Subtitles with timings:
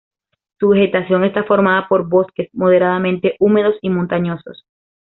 [0.59, 4.65] Su vegetación está formada por bosques moderadamente húmedos y montañosos.